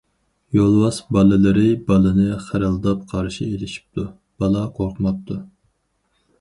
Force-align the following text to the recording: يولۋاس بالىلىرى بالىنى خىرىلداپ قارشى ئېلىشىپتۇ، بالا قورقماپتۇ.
يولۋاس 0.57 0.95
بالىلىرى 1.17 1.65
بالىنى 1.91 2.39
خىرىلداپ 2.47 3.05
قارشى 3.13 3.47
ئېلىشىپتۇ، 3.51 4.09
بالا 4.43 4.67
قورقماپتۇ. 4.81 5.41